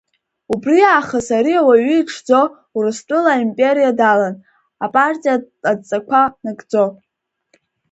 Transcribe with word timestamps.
Убри 0.53 0.79
аахыс 0.91 1.27
ари 1.37 1.53
ауаҩы 1.59 1.95
иҽӡо 2.01 2.41
Урыстәыла 2.75 3.31
аимпериа 3.33 3.91
далан, 3.99 4.35
апартиа 4.85 5.35
адҵақәа 5.71 6.21
нагӡо. 6.43 6.83